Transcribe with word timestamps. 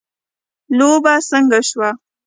لوبه 0.77 1.13
څنګه 1.29 1.59
شوه 1.69 1.89